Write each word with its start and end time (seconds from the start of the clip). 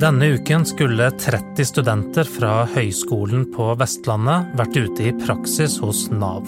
Denne 0.00 0.26
uken 0.26 0.62
skulle 0.66 1.10
30 1.10 1.64
studenter 1.64 2.24
fra 2.24 2.62
Høgskolen 2.72 3.42
på 3.52 3.66
Vestlandet 3.76 4.54
vært 4.56 4.76
ute 4.78 5.08
i 5.10 5.10
praksis 5.12 5.74
hos 5.82 6.06
Nav. 6.08 6.46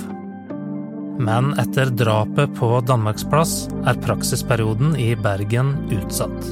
Men 1.21 1.51
etter 1.61 1.91
drapet 1.93 2.55
på 2.57 2.71
Danmarksplass 2.89 3.67
er 3.85 3.99
praksisperioden 4.07 4.95
i 4.97 5.11
Bergen 5.21 5.75
utsatt. 5.93 6.47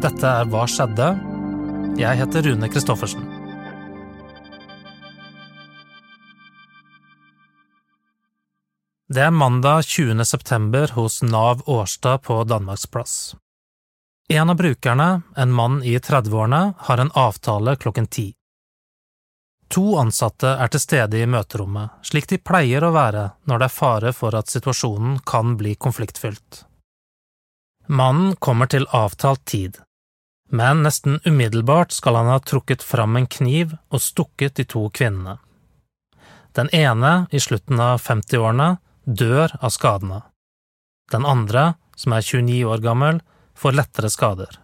Dette 0.00 0.30
er 0.30 0.48
Hva 0.48 0.62
skjedde? 0.64 1.08
Jeg 2.00 2.20
heter 2.22 2.48
Rune 2.48 2.70
Christoffersen. 2.72 3.26
Det 9.12 9.26
er 9.26 9.36
mandag 9.36 9.84
20. 9.92 10.24
september 10.24 10.96
hos 10.96 11.20
Nav 11.20 11.66
Årstad 11.68 12.24
på 12.24 12.40
Danmarksplass. 12.48 13.36
En 14.30 14.50
av 14.50 14.56
brukerne, 14.56 15.22
en 15.36 15.52
mann 15.52 15.82
i 15.82 15.98
30-årene, 15.98 16.74
har 16.78 16.98
en 16.98 17.10
avtale 17.14 17.76
klokken 17.76 18.06
ti. 18.06 18.34
To 19.68 19.96
ansatte 20.00 20.50
er 20.60 20.68
til 20.72 20.82
stede 20.82 21.20
i 21.20 21.28
møterommet, 21.28 21.94
slik 22.04 22.28
de 22.28 22.38
pleier 22.40 22.84
å 22.84 22.92
være 22.92 23.24
når 23.48 23.60
det 23.62 23.68
er 23.68 23.74
fare 23.74 24.12
for 24.16 24.36
at 24.36 24.52
situasjonen 24.52 25.18
kan 25.28 25.56
bli 25.60 25.74
konfliktfylt. 25.80 26.64
Mannen 27.88 28.34
kommer 28.36 28.68
til 28.68 28.84
avtalt 28.92 29.46
tid, 29.48 29.80
men 30.52 30.84
nesten 30.84 31.20
umiddelbart 31.24 31.96
skal 31.96 32.20
han 32.20 32.28
ha 32.28 32.38
trukket 32.40 32.84
fram 32.84 33.16
en 33.16 33.28
kniv 33.28 33.72
og 33.88 34.04
stukket 34.04 34.60
de 34.60 34.68
to 34.68 34.84
kvinnene. 34.92 35.38
Den 36.52 36.68
ene, 36.76 37.28
i 37.32 37.40
slutten 37.40 37.80
av 37.80 38.04
50-årene, 38.04 38.76
dør 39.04 39.56
av 39.60 39.72
skadene. 39.72 40.22
Den 41.12 41.24
andre, 41.24 41.74
som 41.96 42.12
er 42.12 42.24
29 42.24 42.60
år 42.68 42.84
gammel, 42.84 43.24
får 43.58 43.76
lettere 43.76 44.10
skader. 44.12 44.58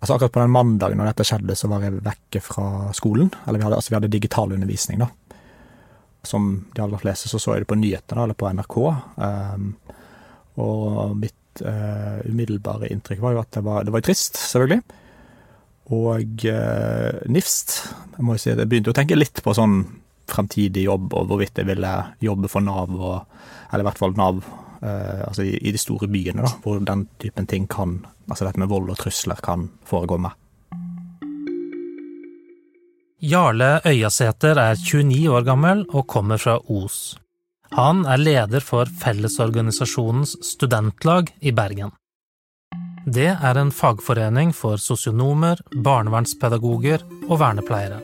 Altså 0.00 0.14
Akkurat 0.14 0.32
på 0.32 0.40
den 0.40 0.54
mandagen 0.54 1.00
når 1.00 1.10
dette 1.10 1.26
skjedde, 1.28 1.56
så 1.58 1.68
var 1.68 1.84
jeg 1.84 2.00
vekke 2.04 2.40
fra 2.40 2.68
skolen. 2.96 3.28
Eller 3.44 3.60
vi 3.60 3.66
hadde, 3.66 3.80
altså 3.80 3.96
hadde 3.98 4.12
digital 4.12 4.54
undervisning, 4.56 5.02
da. 5.04 5.10
Som 6.24 6.48
de 6.74 6.82
aller 6.84 7.00
fleste 7.00 7.28
så 7.28 7.40
så 7.40 7.54
jeg 7.54 7.64
det 7.64 7.70
på 7.70 7.78
nyhetene, 7.80 8.24
eller 8.24 8.38
på 8.38 8.48
NRK. 8.56 8.78
Um, 9.20 9.68
og 10.60 11.18
mitt 11.20 11.62
uh, 11.64 12.20
umiddelbare 12.24 12.88
inntrykk 12.92 13.20
var 13.24 13.36
jo 13.36 13.42
at 13.44 13.52
det 13.56 13.64
var, 13.66 13.84
det 13.84 13.94
var 13.94 14.04
trist, 14.04 14.40
selvfølgelig. 14.40 14.80
Og 16.00 16.48
uh, 16.48 17.20
nifst. 17.28 17.76
Jeg 18.16 18.24
må 18.24 18.38
jo 18.38 18.44
si 18.44 18.54
at 18.54 18.60
jeg 18.60 18.72
begynte 18.72 18.94
å 18.94 18.96
tenke 18.96 19.20
litt 19.20 19.44
på 19.44 19.56
sånn 19.56 19.82
fremtidig 20.30 20.86
jobb, 20.86 21.12
og 21.12 21.28
hvorvidt 21.28 21.60
jeg 21.60 21.68
ville 21.68 21.92
jobbe 22.24 22.48
for 22.48 22.64
Nav, 22.64 22.96
og, 22.96 23.44
eller 23.68 23.84
i 23.84 23.88
hvert 23.90 24.00
fall 24.00 24.16
Nav 24.16 24.40
altså 24.82 25.44
i, 25.44 25.56
i, 25.60 25.72
de 25.72 25.80
store 25.80 26.08
byene, 26.08 26.44
da, 26.46 26.52
hvor 26.64 26.80
den 26.80 27.06
typen 27.20 27.46
ting 27.46 27.68
kan 27.70 28.00
Altså 28.30 28.46
dette 28.46 28.60
med 28.62 28.70
vold 28.70 28.92
og 28.92 28.98
trusler 29.00 29.40
kan 29.42 29.64
foregå 29.82 30.14
med. 30.22 30.30
Jarle 33.20 33.80
Øyasæter 33.84 34.56
er 34.62 34.78
29 34.78 35.32
år 35.34 35.42
gammel 35.48 35.82
og 35.90 36.06
kommer 36.06 36.38
fra 36.38 36.60
Os. 36.70 37.18
Han 37.74 38.06
er 38.06 38.22
leder 38.22 38.62
for 38.62 38.86
Fellesorganisasjonens 39.02 40.36
studentlag 40.46 41.34
i 41.40 41.50
Bergen. 41.50 41.90
Det 43.04 43.28
er 43.34 43.58
en 43.58 43.74
fagforening 43.74 44.54
for 44.54 44.78
sosionomer, 44.78 45.60
barnevernspedagoger 45.74 47.04
og 47.28 47.38
vernepleiere. 47.42 48.00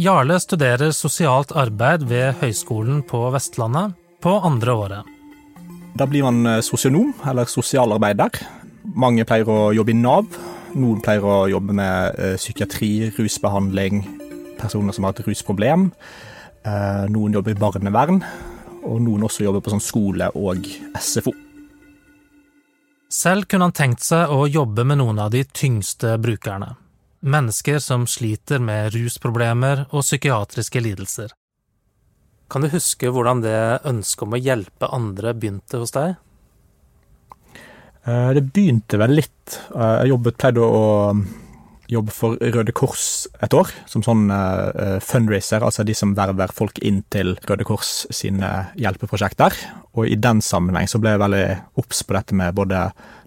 Jarle 0.00 0.40
studerer 0.42 0.90
sosialt 0.90 1.54
arbeid 1.54 2.04
ved 2.10 2.40
Høgskolen 2.40 3.04
på 3.06 3.28
Vestlandet 3.30 3.94
på 4.24 4.38
andre 4.42 4.72
året. 4.72 5.13
Da 5.94 6.06
blir 6.10 6.24
man 6.26 6.46
eh, 6.46 6.60
sosionom, 6.60 7.12
eller 7.22 7.46
sosialarbeider. 7.46 8.40
Mange 8.98 9.22
pleier 9.28 9.46
å 9.50 9.70
jobbe 9.76 9.92
i 9.94 9.98
Nav. 9.98 10.26
Noen 10.74 10.98
pleier 11.04 11.22
å 11.22 11.36
jobbe 11.46 11.76
med 11.78 12.18
eh, 12.18 12.34
psykiatri, 12.34 13.12
rusbehandling, 13.14 14.02
personer 14.58 14.96
som 14.96 15.06
har 15.06 15.14
et 15.14 15.22
rusproblem. 15.28 15.92
Eh, 16.66 17.04
noen 17.14 17.38
jobber 17.38 17.54
i 17.54 17.60
barnevern, 17.60 18.18
og 18.82 19.04
noen 19.06 19.28
også 19.28 19.46
jobber 19.46 19.62
på 19.62 19.70
sånn 19.76 19.84
skole 19.84 20.32
og 20.34 20.66
SFO. 20.98 21.30
Selv 23.14 23.46
kunne 23.46 23.68
han 23.68 23.76
tenkt 23.78 24.02
seg 24.02 24.34
å 24.34 24.48
jobbe 24.50 24.82
med 24.82 24.98
noen 24.98 25.22
av 25.22 25.30
de 25.30 25.44
tyngste 25.46 26.16
brukerne. 26.18 26.72
Mennesker 27.22 27.78
som 27.78 28.08
sliter 28.10 28.58
med 28.58 28.90
rusproblemer 28.96 29.86
og 29.92 30.02
psykiatriske 30.02 30.82
lidelser. 30.82 31.30
Kan 32.54 32.62
du 32.62 32.70
huske 32.70 33.10
hvordan 33.10 33.40
det 33.42 33.56
ønsket 33.82 34.20
om 34.22 34.36
å 34.36 34.38
hjelpe 34.38 34.86
andre 34.94 35.32
begynte 35.34 35.80
hos 35.80 35.90
deg? 35.90 36.12
Eh, 38.06 38.28
det 38.36 38.44
begynte 38.54 39.00
vel 39.00 39.16
litt. 39.18 39.56
Eh, 39.74 39.94
jeg 40.04 40.12
jobbet, 40.12 40.36
pleide 40.38 40.62
å 40.62 40.84
jobbe 41.90 42.14
for 42.14 42.38
Røde 42.38 42.70
Kors 42.78 43.26
et 43.42 43.56
år, 43.58 43.72
som 43.90 44.04
sånn 44.06 44.30
uh, 44.32 44.96
fundraiser, 45.04 45.60
altså 45.66 45.84
de 45.84 45.92
som 45.98 46.14
verver 46.16 46.54
folk 46.54 46.78
inn 46.80 47.02
til 47.12 47.34
Røde 47.44 47.66
Kors 47.68 48.06
sine 48.14 48.50
hjelpeprosjekter. 48.80 49.58
Og 49.98 50.08
i 50.08 50.16
den 50.16 50.40
sammenheng 50.44 50.88
så 50.88 51.02
ble 51.02 51.12
jeg 51.12 51.22
veldig 51.22 51.44
obs 51.82 52.00
på 52.06 52.16
dette 52.16 52.38
med 52.38 52.56
både 52.56 52.86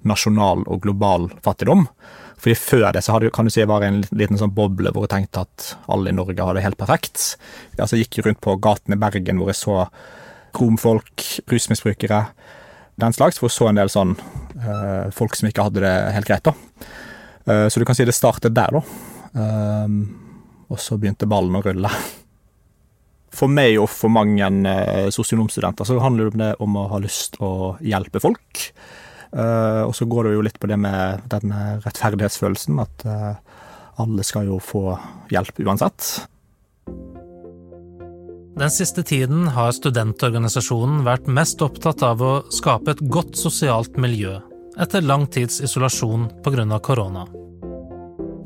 nasjonal 0.10 0.64
og 0.66 0.82
global 0.86 1.30
fattigdom. 1.46 1.88
Fordi 2.38 2.56
Før 2.56 2.92
det 2.94 3.02
så 3.04 3.16
hadde, 3.16 3.32
kan 3.34 3.48
du 3.48 3.52
si, 3.52 3.64
jeg 3.64 3.70
var 3.70 3.82
det 3.82 3.90
en 3.90 4.04
liten 4.18 4.38
sånn 4.38 4.54
boble 4.54 4.92
hvor 4.94 5.08
jeg 5.08 5.14
tenkte 5.16 5.46
at 5.48 5.72
alle 5.90 6.12
i 6.12 6.16
Norge 6.16 6.38
hadde 6.38 6.60
det 6.60 6.68
helt 6.68 6.80
perfekt. 6.80 7.24
Jeg 7.74 7.82
altså, 7.82 7.98
gikk 7.98 8.20
rundt 8.26 8.42
på 8.46 8.58
gatene 8.62 8.98
i 8.98 9.02
Bergen 9.02 9.42
hvor 9.42 9.50
jeg 9.52 9.60
så 9.60 9.80
romfolk, 10.58 11.26
rusmisbrukere, 11.50 12.22
den 13.02 13.18
slags. 13.18 13.42
Hvor 13.42 13.50
jeg 13.50 13.58
så 13.58 13.72
en 13.72 13.82
del 13.82 13.92
sånn 13.94 14.14
uh, 14.18 15.10
folk 15.16 15.38
som 15.38 15.50
ikke 15.50 15.66
hadde 15.66 15.84
det 15.86 15.96
helt 16.14 16.30
greit. 16.30 16.46
da. 16.46 16.54
Uh, 17.48 17.66
så 17.72 17.82
du 17.82 17.88
kan 17.90 17.98
si 17.98 18.06
det 18.06 18.16
startet 18.18 18.56
der, 18.58 18.78
da. 18.78 18.84
Uh, 19.38 19.98
og 20.68 20.82
så 20.84 21.00
begynte 21.00 21.30
ballen 21.30 21.58
å 21.58 21.64
rulle. 21.66 21.92
For 23.38 23.52
meg 23.52 23.80
og 23.82 23.90
for 23.92 24.14
mange 24.14 24.46
uh, 24.46 25.10
sosionomstudenter 25.14 25.90
så 25.90 25.98
handler 26.04 26.32
det 26.38 26.54
om 26.64 26.78
å 26.78 26.88
ha 26.94 27.02
lyst 27.02 27.42
å 27.42 27.76
hjelpe 27.82 28.22
folk. 28.24 28.68
Uh, 29.34 29.84
og 29.88 29.94
så 29.98 30.08
går 30.08 30.28
det 30.28 30.38
jo 30.38 30.46
litt 30.48 30.60
på 30.62 30.70
det 30.72 30.78
med 30.80 31.26
den 31.32 31.54
rettferdighetsfølelsen, 31.84 32.80
at 32.84 33.08
uh, 33.08 33.62
alle 34.02 34.26
skal 34.26 34.48
jo 34.48 34.60
få 34.64 34.96
hjelp 35.34 35.64
uansett. 35.66 36.28
Den 38.58 38.72
siste 38.74 39.04
tiden 39.06 39.52
har 39.54 39.74
studentorganisasjonen 39.76 41.04
vært 41.06 41.28
mest 41.30 41.62
opptatt 41.62 42.02
av 42.02 42.22
å 42.26 42.32
skape 42.54 42.96
et 42.96 43.04
godt 43.06 43.38
sosialt 43.38 44.00
miljø 44.02 44.40
etter 44.82 45.06
lang 45.06 45.28
tids 45.30 45.60
isolasjon 45.62 46.28
pga. 46.46 46.80
korona. 46.80 47.28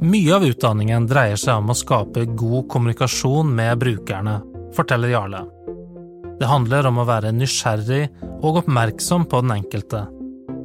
Mye 0.01 0.35
av 0.35 0.43
utdanningen 0.43 1.07
dreier 1.07 1.39
seg 1.39 1.61
om 1.61 1.71
å 1.71 1.77
skape 1.77 2.25
god 2.25 2.67
kommunikasjon 2.67 3.55
med 3.55 3.79
brukerne, 3.79 4.39
forteller 4.75 5.13
Jarle. 5.13 5.45
Det 6.39 6.49
handler 6.49 6.87
om 6.89 6.97
å 6.99 7.05
være 7.05 7.31
nysgjerrig 7.31 8.09
og 8.41 8.63
oppmerksom 8.63 9.27
på 9.29 9.41
den 9.43 9.53
enkelte, 9.59 10.07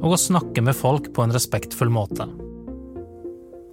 og 0.01 0.13
å 0.13 0.19
snakke 0.19 0.63
med 0.63 0.77
folk 0.77 1.11
på 1.15 1.25
en 1.25 1.33
respektfull 1.33 1.91
måte. 1.93 2.27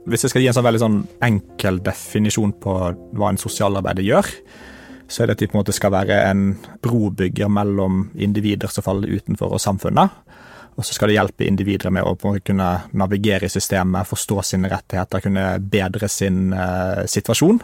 Hvis 0.05 0.27
jeg 0.27 0.35
skal 0.35 0.45
gi 0.45 0.49
en 0.51 0.57
sånn 0.57 0.67
veldig 0.67 0.83
sånn 0.83 1.01
enkel 1.25 1.81
definisjon 1.85 2.53
på 2.61 2.75
hva 3.17 3.31
en 3.31 3.41
sosialarbeider 3.41 4.05
gjør, 4.05 4.29
så 5.09 5.23
er 5.23 5.29
det 5.29 5.37
at 5.37 5.43
de 5.45 5.49
på 5.49 5.57
en 5.57 5.63
måte 5.63 5.77
skal 5.77 5.93
være 5.95 6.19
en 6.31 6.45
brobygger 6.85 7.49
mellom 7.53 8.09
individer 8.17 8.73
som 8.73 8.85
faller 8.85 9.17
utenfor, 9.17 9.57
og 9.57 9.63
samfunnet. 9.63 10.21
Og 10.75 10.85
så 10.85 10.97
skal 10.97 11.11
det 11.11 11.19
hjelpe 11.19 11.47
individer 11.47 11.93
med 11.95 12.05
å 12.05 12.35
kunne 12.45 12.69
navigere 12.99 13.47
i 13.47 13.53
systemet, 13.53 14.09
forstå 14.11 14.41
sine 14.43 14.71
rettigheter, 14.73 15.23
kunne 15.23 15.45
bedre 15.61 16.09
sin 16.11 16.49
uh, 16.53 17.05
situasjon. 17.09 17.61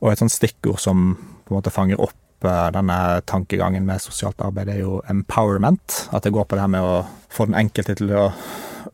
Og 0.00 0.10
et 0.10 0.20
sånt 0.20 0.34
stikkord 0.34 0.80
som 0.82 1.14
på 1.16 1.54
en 1.54 1.58
måte 1.58 1.72
fanger 1.72 2.02
opp 2.02 2.18
denne 2.48 3.20
tankegangen 3.28 3.84
med 3.84 4.00
sosialt 4.00 4.40
arbeid, 4.40 4.70
er 4.72 4.80
jo 4.80 5.00
empowerment. 5.10 6.06
At 6.14 6.24
det 6.24 6.32
går 6.32 6.46
på 6.48 6.56
det 6.56 6.64
her 6.64 6.72
med 6.72 6.86
å 6.86 7.02
få 7.30 7.46
den 7.50 7.58
enkelte 7.60 7.98
til 7.98 8.14
å 8.16 8.30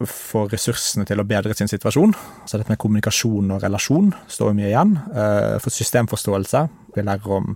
få 0.04 0.44
ressursene 0.50 1.06
til 1.08 1.20
å 1.20 1.26
bedre 1.28 1.54
sin 1.56 1.70
situasjon. 1.70 2.14
Så 2.44 2.58
dette 2.58 2.72
med 2.72 2.80
kommunikasjon 2.82 3.52
og 3.54 3.62
relasjon 3.64 4.10
står 4.28 4.56
mye 4.56 4.70
igjen. 4.72 4.96
Eh, 5.12 5.56
for 5.62 5.72
systemforståelse. 5.72 6.66
Vi 6.96 7.04
lærer 7.06 7.36
om 7.38 7.54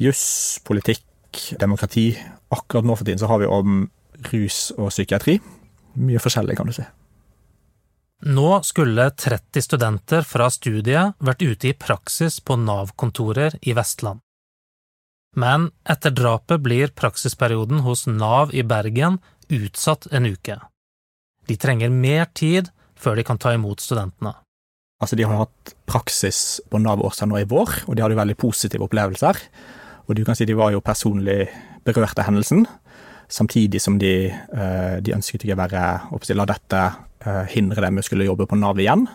juss, 0.00 0.60
politikk, 0.64 1.04
demokrati. 1.60 2.12
Akkurat 2.54 2.86
nå 2.86 2.96
for 2.96 3.04
tiden 3.04 3.20
så 3.20 3.30
har 3.30 3.42
vi 3.42 3.50
om 3.50 3.88
rus 4.32 4.70
og 4.78 4.92
psykiatri. 4.92 5.40
Mye 5.96 6.22
forskjellig, 6.22 6.56
kan 6.56 6.70
du 6.70 6.76
si. 6.76 6.84
Nå 8.26 8.62
skulle 8.64 9.10
30 9.12 9.64
studenter 9.64 10.24
fra 10.24 10.48
studiet 10.48 11.18
vært 11.20 11.42
ute 11.44 11.68
i 11.68 11.76
praksis 11.76 12.40
på 12.40 12.56
Nav-kontorer 12.56 13.58
i 13.60 13.74
Vestland. 13.76 14.22
Men 15.36 15.70
etter 15.84 16.14
drapet 16.16 16.62
blir 16.64 16.94
praksisperioden 16.96 17.84
hos 17.84 18.06
Nav 18.08 18.54
i 18.56 18.64
Bergen 18.64 19.20
utsatt 19.52 20.08
en 20.10 20.26
uke. 20.26 20.56
De 21.46 21.56
trenger 21.60 21.92
mer 21.92 22.26
tid 22.34 22.72
før 22.96 23.18
de 23.18 23.24
kan 23.26 23.38
ta 23.38 23.52
imot 23.54 23.84
studentene. 23.84 24.32
Altså, 25.02 25.16
De 25.16 25.26
har 25.28 25.44
hatt 25.44 25.74
praksis 25.84 26.60
på 26.72 26.80
Nav 26.80 27.04
Åsa 27.04 27.28
nå 27.28 27.36
i 27.42 27.48
vår, 27.48 27.82
og 27.86 27.96
de 27.96 28.02
hadde 28.02 28.16
veldig 28.16 28.38
positive 28.40 28.88
opplevelser. 28.88 29.36
Og 30.08 30.16
du 30.16 30.24
kan 30.24 30.38
si 30.38 30.46
de 30.48 30.56
var 30.56 30.72
jo 30.72 30.80
personlig 30.80 31.50
berørt 31.84 32.18
av 32.18 32.30
hendelsen. 32.30 32.66
samtidig 33.28 33.80
som 33.82 33.98
de, 33.98 34.30
de 35.02 35.14
ønsket 35.14 35.44
ikke 35.44 35.56
å 35.56 35.58
være 35.58 36.34
La 36.34 36.46
dette 36.46 36.82
hindre 37.50 37.82
dem 37.82 37.98
i 37.98 38.00
å 38.00 38.06
skulle 38.06 38.24
jobbe 38.24 38.46
på 38.46 38.56
Nav 38.56 38.78
igjen. 38.78 39.06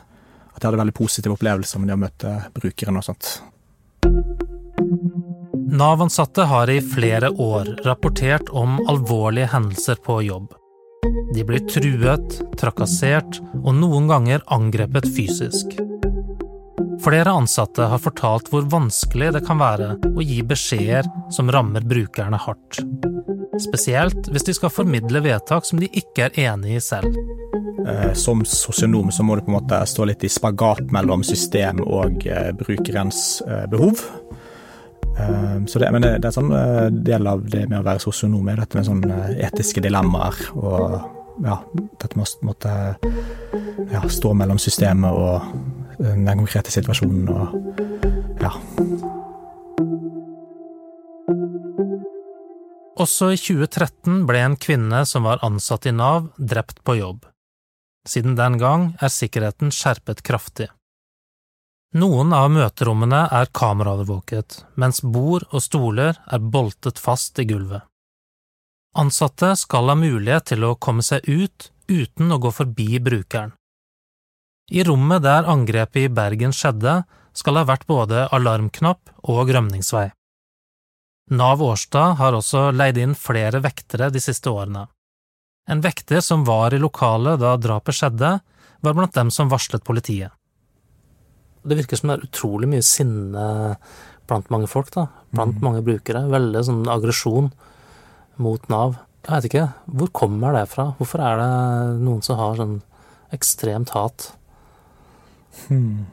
At 0.53 0.61
de 0.61 0.67
hadde 0.67 0.77
veldig 0.77 0.93
positive 0.93 1.33
opplevelser 1.33 1.79
med 1.79 1.87
det 1.87 1.95
å 1.95 2.03
møte 2.05 2.35
brukeren 2.53 2.99
og 2.99 3.07
sånt. 3.07 3.41
Nav-ansatte 5.71 6.41
har 6.41 6.69
i 6.69 6.81
flere 6.81 7.29
år 7.29 7.65
rapportert 7.85 8.49
om 8.49 8.87
alvorlige 8.87 9.45
hendelser 9.45 9.95
på 9.95 10.21
jobb. 10.21 10.53
De 11.35 11.45
blir 11.47 11.63
truet, 11.71 12.41
trakassert 12.59 13.39
og 13.63 13.77
noen 13.77 14.09
ganger 14.11 14.43
angrepet 14.51 15.07
fysisk. 15.15 15.77
Flere 17.01 17.31
ansatte 17.31 17.87
har 17.87 18.03
fortalt 18.03 18.51
hvor 18.51 18.67
vanskelig 18.67 19.31
det 19.37 19.45
kan 19.47 19.61
være 19.63 19.93
å 20.11 20.25
gi 20.25 20.41
beskjeder 20.43 21.07
som 21.31 21.51
rammer 21.55 21.87
brukerne 21.87 22.41
hardt. 22.43 22.81
Spesielt 23.63 24.27
hvis 24.27 24.49
de 24.49 24.57
skal 24.57 24.73
formidle 24.75 25.23
vedtak 25.23 25.65
som 25.69 25.79
de 25.79 25.87
ikke 25.87 26.27
er 26.27 26.51
enig 26.51 26.81
i 26.81 26.83
selv. 26.83 27.15
Eh, 27.87 28.11
som 28.13 28.43
sosionom 28.45 29.07
så 29.11 29.23
må 29.23 29.39
du 29.39 29.45
på 29.47 29.53
en 29.55 29.61
måte 29.61 29.79
stå 29.87 30.11
litt 30.11 30.27
i 30.27 30.29
spagat 30.29 30.91
mellom 30.91 31.23
system 31.23 31.79
og 31.87 32.27
eh, 32.27 32.51
brukerens 32.59 33.39
eh, 33.47 33.65
behov. 33.71 34.03
Så 35.67 35.79
det, 35.79 35.91
men 35.93 36.03
det, 36.03 36.15
det 36.23 36.27
er 36.27 36.31
en 36.31 36.37
sånn 36.37 37.03
del 37.05 37.27
av 37.29 37.43
det 37.45 37.67
med 37.69 37.79
å 37.81 37.85
være 37.85 38.01
sosionom, 38.03 38.47
er 38.49 38.61
dette 38.63 38.79
med 38.79 38.87
sånne 38.87 39.17
etiske 39.47 39.83
dilemmaer 39.83 40.39
og 40.57 40.95
ja, 41.45 41.57
dette 42.01 42.17
med 42.17 42.25
å 42.25 42.45
måtte 42.49 42.73
ja, 43.91 44.01
stå 44.09 44.33
mellom 44.37 44.59
systemet 44.61 45.11
og 45.15 46.01
den 46.01 46.27
konkrete 46.27 46.73
situasjonen 46.73 47.29
og 47.31 48.41
ja. 48.41 48.53
Også 53.01 53.31
i 53.33 53.37
2013 53.39 54.25
ble 54.29 54.43
en 54.45 54.57
kvinne 54.61 55.05
som 55.09 55.25
var 55.25 55.41
ansatt 55.45 55.87
i 55.89 55.93
Nav, 55.95 56.27
drept 56.37 56.83
på 56.85 56.99
jobb. 56.99 57.25
Siden 58.07 58.35
den 58.37 58.59
gang 58.61 58.91
er 59.01 59.13
sikkerheten 59.13 59.73
skjerpet 59.73 60.21
kraftig. 60.25 60.67
Noen 61.91 62.31
av 62.31 62.47
møterommene 62.55 63.25
er 63.35 63.49
kameraovervåket, 63.51 64.61
mens 64.79 65.01
bord 65.03 65.43
og 65.51 65.59
stoler 65.59 66.15
er 66.31 66.39
boltet 66.53 67.01
fast 67.01 67.39
i 67.43 67.45
gulvet. 67.49 67.83
Ansatte 68.95 69.53
skal 69.59 69.91
ha 69.91 69.97
mulighet 69.99 70.53
til 70.53 70.63
å 70.63 70.77
komme 70.79 71.03
seg 71.03 71.27
ut 71.27 71.67
uten 71.91 72.31
å 72.31 72.39
gå 72.39 72.51
forbi 72.55 72.95
brukeren. 73.03 73.51
I 74.71 74.85
rommet 74.87 75.25
der 75.25 75.47
angrepet 75.51 76.05
i 76.05 76.13
Bergen 76.15 76.55
skjedde, 76.55 77.01
skal 77.35 77.55
det 77.55 77.63
ha 77.65 77.71
vært 77.73 77.87
både 77.91 78.25
alarmknapp 78.35 79.11
og 79.31 79.51
rømningsvei. 79.51 80.09
Nav 81.35 81.63
Årstad 81.63 82.17
har 82.19 82.35
også 82.35 82.69
leid 82.75 82.99
inn 82.99 83.15
flere 83.15 83.59
vektere 83.63 84.09
de 84.11 84.19
siste 84.23 84.51
årene. 84.51 84.87
En 85.67 85.83
vekter 85.83 86.23
som 86.23 86.47
var 86.47 86.73
i 86.75 86.79
lokalet 86.79 87.39
da 87.39 87.57
drapet 87.59 87.99
skjedde, 87.99 88.37
var 88.79 88.95
blant 88.95 89.15
dem 89.15 89.31
som 89.31 89.51
varslet 89.51 89.83
politiet. 89.83 90.31
Det 91.61 91.77
virker 91.77 91.99
som 91.99 92.11
det 92.11 92.17
er 92.17 92.27
utrolig 92.29 92.69
mye 92.71 92.85
sinne 92.85 93.45
blant 94.29 94.51
mange 94.53 94.69
folk, 94.71 94.91
da. 94.95 95.07
Blant 95.33 95.59
mm. 95.59 95.63
mange 95.65 95.83
brukere. 95.85 96.23
Veldig 96.31 96.63
sånn 96.67 96.85
aggresjon 96.91 97.51
mot 98.41 98.69
Nav. 98.71 98.97
Jeg 99.27 99.35
vet 99.35 99.49
ikke, 99.51 99.67
hvor 99.99 100.09
kommer 100.17 100.55
det 100.57 100.65
fra? 100.71 100.91
Hvorfor 100.97 101.21
er 101.21 101.37
det 101.41 101.51
noen 102.01 102.23
som 102.25 102.39
har 102.39 102.57
sånn 102.57 102.79
ekstremt 103.35 103.93
hat? 103.93 104.31
Hmm. 105.67 106.07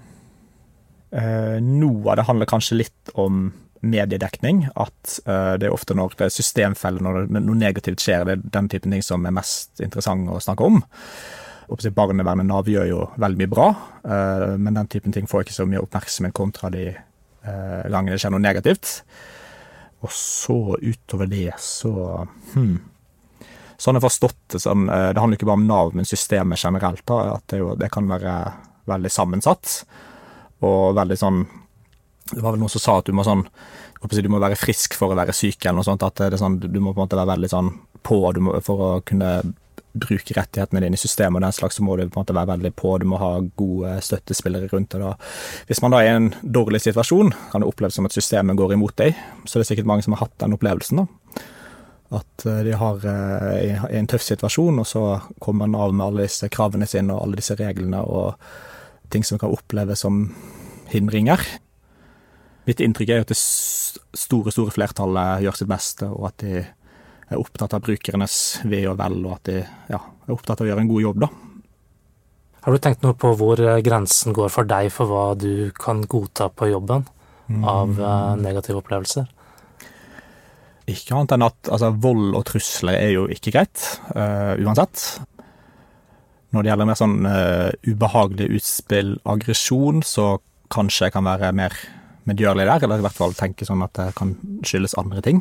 Eh, 1.11 1.57
noe 1.65 2.11
av 2.11 2.19
det 2.19 2.27
handler 2.29 2.51
kanskje 2.51 2.83
litt 2.83 3.13
om 3.17 3.49
mediedekning. 3.81 4.67
At 4.77 5.19
eh, 5.25 5.55
det 5.61 5.69
er 5.69 5.75
ofte 5.75 5.97
når 5.97 6.19
det 6.19 6.29
er 6.29 6.35
systemfeller, 6.37 7.05
når 7.05 7.21
det, 7.21 7.43
noe 7.47 7.59
negativt 7.59 8.05
skjer, 8.05 8.27
det 8.27 8.37
er 8.37 8.47
den 8.59 8.71
typen 8.73 8.95
ting 8.95 9.05
som 9.05 9.25
er 9.27 9.37
mest 9.39 9.81
interessant 9.85 10.29
å 10.29 10.41
snakke 10.43 10.69
om. 10.69 10.83
Barnevernet 11.95 12.49
Nav 12.49 12.69
gjør 12.71 12.87
jo 12.89 13.01
veldig 13.21 13.41
mye 13.43 13.53
bra, 13.53 13.69
uh, 14.05 14.55
men 14.57 14.79
den 14.79 14.89
typen 14.91 15.15
ting 15.15 15.29
får 15.29 15.45
ikke 15.45 15.57
så 15.59 15.67
mye 15.69 15.83
oppmerksomhet 15.85 16.37
kontra 16.37 16.71
de 16.73 16.87
uh, 16.93 17.83
gangene 17.89 18.15
det 18.15 18.23
skjer 18.23 18.35
noe 18.35 18.45
negativt. 18.45 18.93
Og 20.07 20.15
så 20.15 20.59
utover 20.79 21.29
det, 21.31 21.53
så 21.63 21.93
hmm. 22.55 22.79
Sånn 23.79 23.95
jeg 23.95 24.01
har 24.01 24.09
forstått 24.09 24.39
det, 24.51 24.59
sånn, 24.59 24.89
det 24.91 25.21
handler 25.23 25.39
ikke 25.39 25.47
bare 25.47 25.61
om 25.61 25.69
Nav, 25.69 25.93
men 25.95 26.07
systemet 26.09 26.59
generelt. 26.59 27.05
Da, 27.07 27.37
at 27.37 27.45
det, 27.53 27.61
jo, 27.61 27.77
det 27.79 27.87
kan 27.95 28.09
være 28.11 28.33
veldig 28.91 29.13
sammensatt. 29.15 29.75
Og 30.67 30.97
veldig 30.99 31.19
sånn 31.21 31.45
det 32.33 32.43
var 32.43 32.53
vel 32.53 32.61
noen 32.61 32.73
som 32.73 32.83
sa 32.83 32.97
at 33.01 33.09
du 33.09 33.15
må 33.17 33.25
sånn 33.25 33.47
du 33.99 34.29
må 34.31 34.39
være 34.39 34.59
frisk 34.59 34.95
for 34.95 35.11
å 35.11 35.19
være 35.19 35.35
syk, 35.35 35.65
eller 35.65 35.81
noe 35.81 35.87
sånt. 35.87 36.05
At 36.07 36.21
det 36.21 36.29
er 36.37 36.39
sånn, 36.39 36.61
du 36.61 36.79
må 36.79 36.93
på 36.93 37.01
en 37.01 37.07
måte 37.09 37.19
være 37.19 37.33
veldig 37.33 37.49
sånn 37.51 37.71
på 38.07 38.19
må, 38.45 38.53
for 38.63 38.83
å 38.85 38.91
kunne 39.03 39.31
bruke 39.93 40.35
rettighetene 40.37 40.83
dine 40.85 40.99
i 40.99 41.01
systemet 41.01 41.41
og 41.41 41.47
den 41.47 41.55
slags, 41.57 41.79
så 41.79 41.85
må 41.85 41.97
du 41.97 42.05
på 42.07 42.19
en 42.19 42.23
måte 42.23 42.37
være 42.37 42.53
veldig 42.53 42.73
på. 42.79 42.95
Du 43.01 43.07
må 43.11 43.21
ha 43.21 43.31
gode 43.59 43.95
støttespillere 44.05 44.71
rundt 44.73 44.97
deg. 44.97 45.31
Hvis 45.69 45.83
man 45.85 45.95
da 45.95 46.03
er 46.03 46.11
i 46.11 46.17
en 46.17 46.33
dårlig 46.43 46.83
situasjon, 46.85 47.33
kan 47.53 47.65
det 47.65 47.71
oppleves 47.71 47.99
som 47.99 48.09
at 48.09 48.17
systemet 48.17 48.59
går 48.59 48.77
imot 48.77 48.97
deg. 49.01 49.17
Så 49.45 49.59
det 49.59 49.67
er 49.67 49.71
sikkert 49.73 49.91
mange 49.91 50.07
som 50.07 50.17
har 50.17 50.27
hatt 50.27 50.37
den 50.43 50.57
opplevelsen. 50.59 51.03
da. 51.03 51.45
At 52.19 52.47
eh, 52.49 52.63
de 52.65 52.77
har 52.81 53.05
i 53.61 53.99
en 53.99 54.09
tøff 54.09 54.25
situasjon, 54.25 54.81
og 54.81 54.89
så 54.89 55.05
kommer 55.41 55.67
man 55.67 55.81
av 55.81 55.95
med 55.95 56.07
alle 56.07 56.29
disse 56.29 56.49
kravene 56.53 56.89
sine 56.89 57.15
og 57.15 57.25
alle 57.27 57.41
disse 57.41 57.57
reglene 57.59 58.01
og 58.05 58.35
ting 59.13 59.25
som 59.25 59.41
kan 59.41 59.53
oppleves 59.53 60.05
som 60.05 60.27
hindringer. 60.93 61.41
Mitt 62.69 62.83
inntrykk 62.85 63.13
er 63.13 63.21
jo 63.21 63.25
at 63.25 63.33
det 63.33 63.39
store, 63.41 64.53
store 64.53 64.73
flertallet 64.75 65.45
gjør 65.45 65.57
sitt 65.57 65.71
beste, 65.71 66.09
og 66.09 66.29
at 66.29 66.43
de 66.45 66.65
er 67.29 67.41
opptatt 67.41 67.75
av 67.77 67.85
brukernes 67.85 68.37
ve 68.69 68.83
og 68.89 68.99
vel, 69.01 69.21
og 69.27 69.37
at 69.37 69.51
de 69.51 69.61
ja, 69.61 70.01
er 70.01 70.35
opptatt 70.35 70.61
av 70.61 70.67
å 70.67 70.71
gjøre 70.71 70.85
en 70.85 70.91
god 70.91 71.05
jobb, 71.05 71.23
da. 71.27 71.31
Har 72.67 72.75
du 72.75 72.83
tenkt 72.83 73.05
noe 73.05 73.17
på 73.17 73.31
hvor 73.39 73.61
eh, 73.63 73.81
grensen 73.85 74.35
går 74.37 74.51
for 74.53 74.69
deg 74.69 74.91
for 74.93 75.09
hva 75.09 75.27
du 75.39 75.71
kan 75.79 76.03
godta 76.11 76.51
på 76.53 76.69
jobben 76.73 77.07
av 77.65 77.95
mm. 77.95 78.01
uh, 78.03 78.35
negative 78.37 78.83
opplevelser? 78.83 79.29
Ikke 80.89 81.17
annet 81.17 81.33
enn 81.37 81.47
at 81.47 81.71
altså, 81.73 81.93
vold 82.01 82.35
og 82.37 82.45
trusler 82.49 82.99
er 82.99 83.13
jo 83.15 83.27
ikke 83.33 83.55
greit, 83.55 83.85
uh, 84.13 84.57
uansett. 84.61 85.05
Når 86.53 86.65
det 86.65 86.73
gjelder 86.73 86.89
mer 86.89 86.99
sånn 87.01 87.17
uh, 87.29 87.71
ubehagelig 87.89 88.51
utspill, 88.59 89.15
aggresjon, 89.29 90.03
så 90.05 90.35
kanskje 90.73 91.09
jeg 91.09 91.17
kan 91.17 91.29
være 91.29 91.55
mer 91.57 91.77
medgjørlig 92.29 92.69
der, 92.69 92.85
eller 92.85 93.01
i 93.01 93.07
hvert 93.07 93.17
fall 93.17 93.37
tenke 93.37 93.69
sånn 93.69 93.85
at 93.85 93.95
det 93.97 94.11
kan 94.19 94.35
skyldes 94.67 94.97
andre 95.01 95.25
ting. 95.25 95.41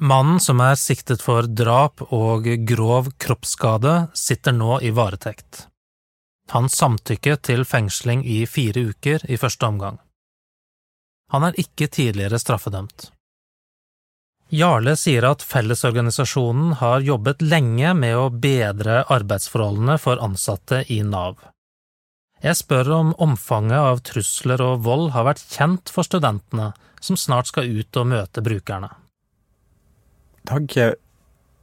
Mannen 0.00 0.40
som 0.40 0.62
er 0.64 0.78
siktet 0.80 1.20
for 1.20 1.44
drap 1.44 2.00
og 2.08 2.46
grov 2.64 3.10
kroppsskade, 3.20 4.08
sitter 4.16 4.54
nå 4.56 4.78
i 4.80 4.94
varetekt. 4.96 5.66
Han 6.54 6.70
samtykket 6.72 7.42
til 7.44 7.66
fengsling 7.68 8.22
i 8.24 8.46
fire 8.48 8.86
uker 8.94 9.26
i 9.28 9.36
første 9.36 9.68
omgang. 9.68 9.98
Han 11.30 11.44
er 11.44 11.58
ikke 11.60 11.90
tidligere 11.92 12.40
straffedømt. 12.40 13.10
Jarle 14.50 14.96
sier 14.96 15.28
at 15.28 15.44
Fellesorganisasjonen 15.46 16.78
har 16.80 17.04
jobbet 17.06 17.44
lenge 17.44 17.92
med 17.94 18.16
å 18.16 18.30
bedre 18.32 19.04
arbeidsforholdene 19.04 19.98
for 20.00 20.18
ansatte 20.24 20.80
i 20.88 21.02
Nav. 21.04 21.36
Jeg 22.40 22.56
spør 22.56 22.90
om 22.96 23.12
omfanget 23.20 23.78
av 23.78 24.00
trusler 24.08 24.64
og 24.64 24.80
vold 24.88 25.12
har 25.12 25.28
vært 25.28 25.44
kjent 25.44 25.92
for 25.92 26.08
studentene 26.08 26.72
som 27.04 27.20
snart 27.20 27.52
skal 27.52 27.68
ut 27.68 28.00
og 28.00 28.10
møte 28.16 28.40
brukerne. 28.42 28.88
Har 30.48 30.94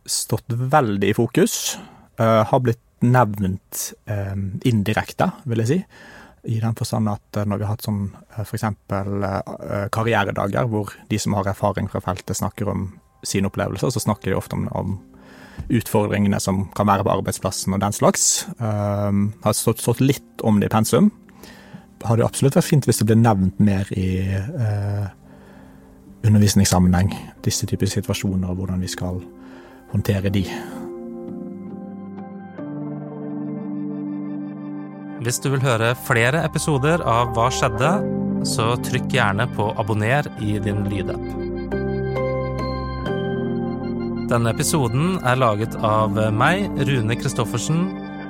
stått 0.08 0.54
veldig 0.54 1.10
i 1.10 1.16
fokus. 1.18 1.78
Uh, 2.20 2.44
har 2.48 2.62
blitt 2.64 2.84
nevnt 3.06 3.82
um, 4.10 4.46
indirekte, 4.66 5.30
vil 5.46 5.62
jeg 5.64 5.70
si. 5.70 5.80
I 6.48 6.62
den 6.64 6.78
forstand 6.78 7.12
at 7.12 7.42
uh, 7.42 7.46
når 7.46 7.60
vi 7.60 7.68
har 7.68 7.76
hatt 7.76 7.86
sånn 7.86 8.08
f.eks. 8.42 8.66
Uh, 8.90 9.86
karrieredager, 9.94 10.70
hvor 10.72 10.96
de 11.12 11.20
som 11.22 11.36
har 11.38 11.52
erfaring 11.52 11.92
fra 11.92 12.02
feltet 12.06 12.40
snakker 12.40 12.72
om 12.72 12.90
sine 13.26 13.52
opplevelser, 13.52 13.92
så 13.94 14.02
snakker 14.02 14.32
de 14.32 14.40
ofte 14.40 14.58
om, 14.58 14.68
om 14.78 14.98
utfordringene 15.74 16.40
som 16.42 16.66
kan 16.78 16.88
være 16.90 17.06
på 17.06 17.14
arbeidsplassen 17.18 17.76
og 17.76 17.82
den 17.84 17.96
slags. 17.96 18.48
Um, 18.58 19.32
har 19.44 19.58
stått, 19.58 19.82
stått, 19.84 20.04
litt 20.04 20.46
om 20.46 20.62
det 20.62 20.72
i 20.72 20.74
pensum. 20.74 21.12
Hadde 22.06 22.26
absolutt 22.26 22.58
vært 22.58 22.70
fint 22.70 22.88
hvis 22.88 23.02
det 23.02 23.10
ble 23.10 23.18
nevnt 23.20 23.62
mer 23.62 23.90
i 23.98 24.10
uh, 24.32 25.08
undervisningssammenheng, 26.28 27.14
disse 27.46 27.68
typer 27.70 27.90
situasjoner 27.90 28.52
og 28.52 28.62
hvordan 28.62 28.84
vi 28.84 28.90
skal 28.92 29.22
håndtere 29.94 30.32
de. 30.34 30.44
Hvis 35.24 35.42
du 35.44 35.50
vil 35.50 35.64
høre 35.64 35.96
flere 36.08 36.44
episoder 36.46 37.02
av 37.02 37.34
Hva 37.36 37.50
skjedde, 37.52 37.90
så 38.48 38.76
trykk 38.86 39.10
gjerne 39.12 39.48
på 39.58 39.72
abonner 39.82 40.30
i 40.44 40.60
din 40.64 40.86
lydapp. 40.92 41.26
Denne 44.28 44.52
episoden 44.52 45.18
er 45.24 45.40
laget 45.40 45.76
av 45.88 46.20
meg, 46.36 46.68
Rune 46.88 47.16
Christoffersen, 47.20 47.86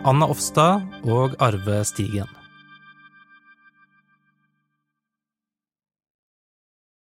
Anna 0.08 0.30
Offstad 0.30 0.86
og 1.10 1.34
Arve 1.44 1.82
Stigen. 1.90 2.37